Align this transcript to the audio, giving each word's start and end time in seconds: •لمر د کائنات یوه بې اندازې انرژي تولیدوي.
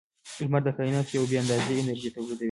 •لمر 0.41 0.61
د 0.65 0.69
کائنات 0.77 1.07
یوه 1.09 1.27
بې 1.29 1.37
اندازې 1.43 1.73
انرژي 1.81 2.09
تولیدوي. 2.15 2.39